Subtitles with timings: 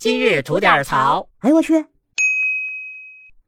[0.00, 1.28] 今日吐点槽。
[1.40, 1.84] 哎呦我去！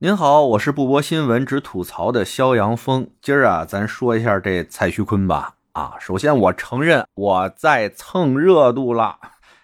[0.00, 3.08] 您好，我是不播新闻只吐槽的肖阳峰。
[3.22, 5.54] 今儿啊，咱说一下这蔡徐坤吧。
[5.72, 9.16] 啊，首先我承认我在蹭热度了，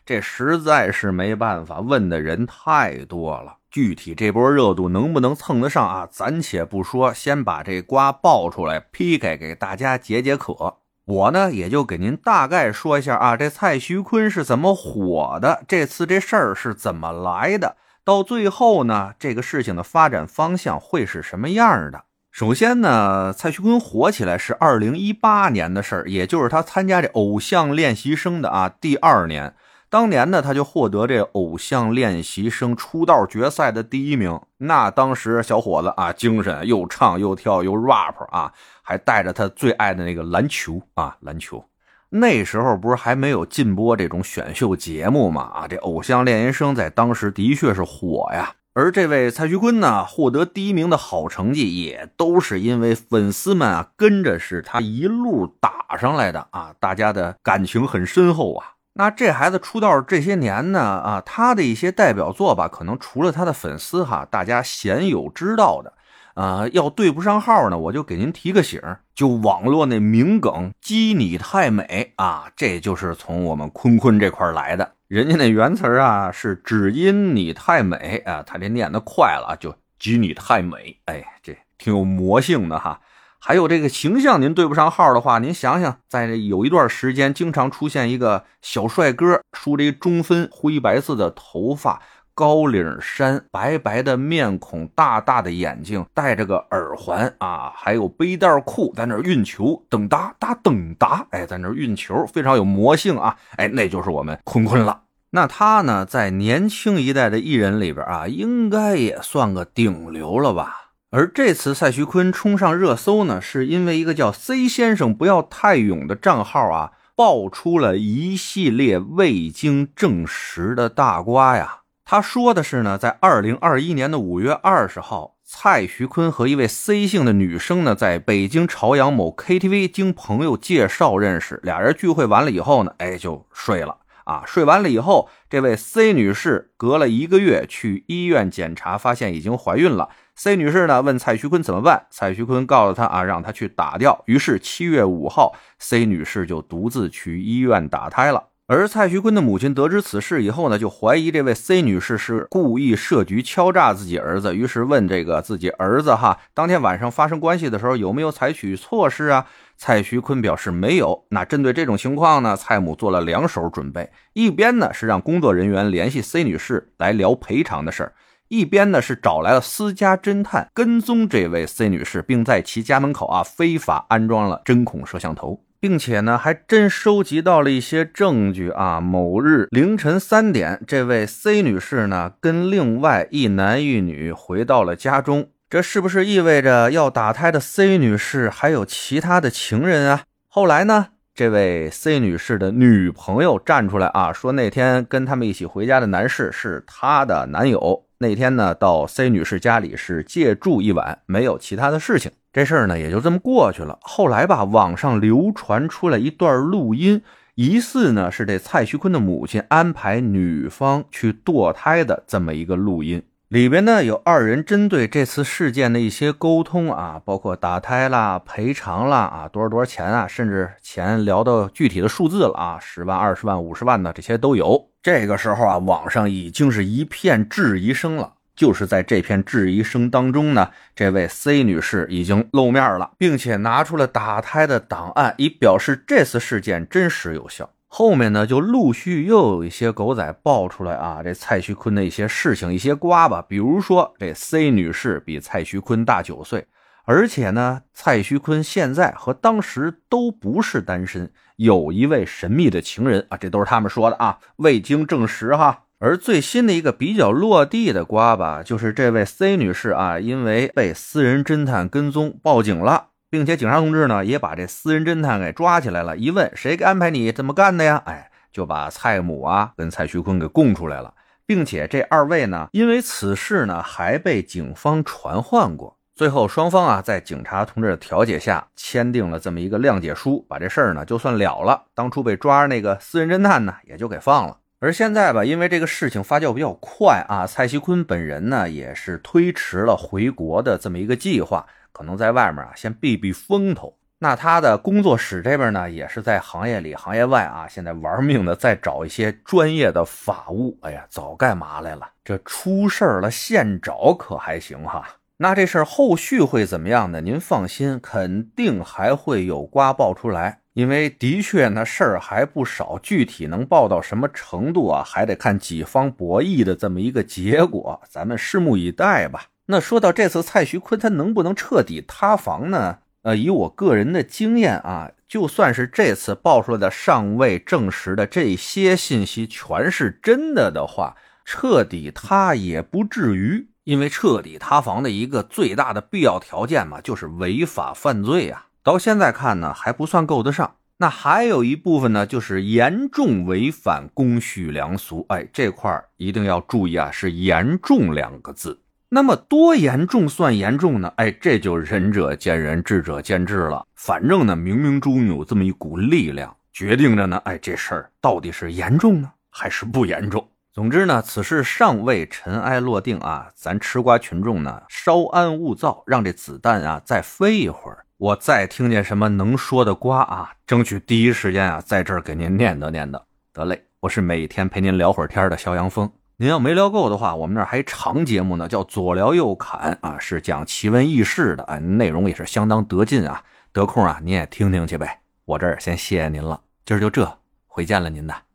[0.07, 3.59] 这实在是没办法，问的人太多了。
[3.71, 6.09] 具体这波热度能不能蹭得上啊？
[6.11, 10.79] 暂且不说，先把这瓜爆出来劈开，给大家解解渴。
[11.09, 22.03] 我呢，也就给您大概说一下啊，这蔡徐坤是怎么火的，这次这事儿是怎么来的，到最后呢，这个事情的发展方向会是什么样的？
[22.31, 29.55] 首先呢，蔡徐坤火起来是二零一八年的事儿，也就是他参加这偶像练习生的啊第二年。
[29.91, 34.39] 当年呢，他就获得这偶像练习生出道决赛的第一名。
[34.59, 41.65] 那当时小伙子啊，精神又唱又跳又 rap 啊，还带着他最爱的那个篮球啊，篮球。
[42.11, 45.43] 那时候不是还没有禁播这种选秀节目嘛？
[45.43, 48.55] 啊，这偶像练习生在当时的确是火呀。
[48.75, 58.75] 而这位蔡徐坤呢，获得第一名的好成绩，也都是因为粉丝们啊跟着是他一路打上来的啊，大家的感情很深厚啊。
[58.99, 65.93] 那这孩子出道这些年呢，啊，他的一些代表作吧，可能除了他的粉丝哈，大家鲜有知道的，
[66.35, 68.83] 啊，要对不上号呢，我就给您提个醒
[69.15, 74.95] 就网络那名梗“鸡你太美”啊，这就是从我们坤坤这块来的。
[75.07, 83.01] 人家那原词啊是“只因你太美”啊，他这念的快了，就“鸡你太美”，哎，这挺有魔性的哈。
[83.41, 92.03] 还有这个形象，您对不上号的话，您想想，在这有一段时间，经常出现一个小帅哥，梳着一中分灰白色的头发，
[92.35, 105.03] 高领衫，白白的面孔，大大的眼睛，戴着个耳环啊，还有背带裤，在那运球，等哒哒等哒，哎，在那运球，非常有魔性啊，哎，那就是我们坤坤了。
[105.31, 110.88] 那他呢，在年轻一代的艺人里边啊，应该也算个顶流了吧？
[111.11, 121.79] 而这次蔡徐坤冲上热搜呢，是因为一个叫 C 先生不要太勇的账号啊，爆出了一系列未经证实的大瓜呀。
[122.05, 133.97] 他说的是呢，在二零二一年的五月二十号，蔡徐坤和一位 C 姓的女生呢，在北京朝阳某 KTV 经朋友介绍认识，俩人聚会完了以后呢，哎，就睡了
[134.29, 134.45] 啊。
[134.47, 140.09] 睡完了以后，这位 C 女士隔了一个月去医院检查，发现已经怀孕了。
[140.37, 142.07] C 女士呢问蔡徐坤怎么办？
[142.11, 144.23] 蔡徐坤告诉她啊，让她去打掉。
[144.27, 148.45] 于是七月五号，C 女士就独自去医院打胎了。
[148.71, 159.47] 而蔡徐坤的母亲得知此事以后呢，就怀疑这位 C 女士是故意设局敲诈自己儿子，于是问这个自己儿子哈，当天晚上发生关系的时候有没有采取措施啊？
[159.79, 161.25] 蔡徐坤表示没有。
[161.31, 168.13] 那针对这种情况呢，蔡母做了两手准备，一边呢是让工作人员联系 C 女士来聊赔偿的事儿。
[168.49, 179.03] 一边呢是找来了私家侦探跟踪这位 C 女士，并在其家门口啊非法安装了针孔摄像头，并且呢还真收集到了一些证据啊。
[179.03, 190.23] 某日凌晨三点，这位 C 女士呢跟另外一男一女回到了家中，这是不是意味着要打胎的 C 女士还有其他的情人啊？
[190.49, 198.07] 后来呢，这位 C 女士的女朋友站出来啊说，那天跟他们一起回家的男士是她的男友。
[198.17, 203.99] 那天呢，到 C 女士家里是借住一晚，没有其他的事情，这事儿呢也就这么过去了。
[204.01, 207.21] 后来吧，网上流传出来一段录音，
[207.57, 213.23] 疑似呢是这蔡徐坤的母亲安排女方去堕胎的这么一个录音。
[213.49, 224.91] 里边呢有二人针对这次事件的一些沟通啊，包括打胎啦、赔偿啦啊，多少多少钱啊，甚至钱聊到具体的数字了啊，十万、二十万、五十万的这些都有。
[225.03, 228.35] 这个时候啊，网上已经是一片质疑声了。
[228.55, 237.71] 就是在这片质疑声当中呢，这位 C 女士已经露面了，并且拿出了打胎的档案，以表示这次事件真实有效。
[237.91, 243.43] 后面呢，就陆续又有一些狗仔爆出来啊，这蔡徐坤的一些事情、一些瓜吧。
[243.49, 246.67] 比如说，这 C 女士比蔡徐坤大九岁，
[247.05, 255.85] 而且呢，蔡徐坤现在和当时都不是单身，有一位神秘的情人啊，这都是他们说的啊，未经证实哈。
[255.99, 263.07] 而最新的一个比较落地的瓜吧，就是这位 C 女士啊，因为被私人侦探跟踪，报警了。
[263.31, 266.17] 并且警察同志呢也把这私人侦探给抓起来了。
[266.17, 268.03] 一问谁安排你这么干的呀？
[268.07, 271.15] 哎，就把蔡母啊跟蔡徐坤给供出来了，
[271.47, 275.97] 并且这二位呢，因为此事呢还被警方传唤过。
[276.15, 281.85] 最后双方啊在警察同志的调解下签订了这么一个谅解书，把这事儿呢就算了了。
[281.95, 284.57] 当初被抓那个私人侦探呢也就给放了。
[284.81, 293.97] 而现在吧，因为这个事情发酵比较快啊，蔡徐坤本人呢也是推迟了回国的这么一个计划，可能在外面啊先避避风头。
[294.21, 300.79] 那他的工作室这边呢，也是在行业里行业外啊，现在玩命的在找一些专业的法务。
[300.83, 302.09] 哎呀，早干嘛来了？
[302.25, 305.05] 这出事了，现找可还行哈？
[305.39, 307.21] 那这事儿后续会怎么样呢？
[307.21, 310.61] 您放心，肯定还会有瓜爆出来。
[310.79, 319.47] 因为的确呢，事儿还不少，具体能报到什么程度啊，还得看几方博弈的这么一个结果，咱们拭目以待吧。
[319.67, 322.99] 那说到这次蔡徐坤他能不能彻底塌房呢？
[323.23, 338.67] 呃，以我个人的经验啊，就算是这次爆出来的尚未证实的这些信息全是真的的话，彻底塌也不至于，因为彻底塌房的一个最大的必要条件嘛，就是违法犯罪啊。
[338.89, 340.77] 到现在看呢，还不算够得上。
[340.97, 345.27] 那还有一部分呢，就是严重违反公序良俗。
[345.29, 348.81] 哎，这块一定要注意啊，是“严重”两个字。
[349.11, 351.13] 那么多严重算严重呢？
[351.17, 353.87] 哎，这就仁者见仁，智者见智了。
[353.95, 357.37] 反正呢，冥冥中有这么一股力量，决定着呢。
[357.45, 360.49] 哎，这事儿到底是严重呢，还是不严重？
[360.73, 363.49] 总之呢，此事尚未尘埃落定啊。
[363.55, 368.07] 咱吃瓜群众呢，稍安勿躁，让这子弹啊再飞一会儿。
[368.19, 373.23] 我再听见什么能说的瓜啊，争取第一时间啊，在这儿给您念叨念叨。
[373.53, 376.11] 得嘞，我是每天陪您聊会儿天的肖阳峰。
[376.37, 383.45] 您要没聊够的话，我们那儿还长节目呢，叫左聊右侃啊，是讲奇闻异事的啊，内容也是相当得劲啊。
[383.73, 385.21] 得空啊，您也听听去呗。
[385.45, 387.39] 我这儿先谢谢您了，今儿就这，
[387.69, 388.48] 回见了您的。